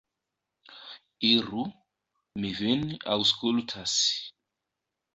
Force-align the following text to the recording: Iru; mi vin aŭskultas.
Iru; 1.33 1.67
mi 2.41 2.53
vin 2.63 2.89
aŭskultas. 3.19 3.99